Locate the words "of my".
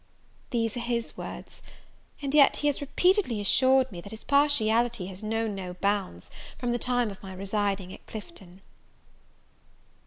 7.11-7.35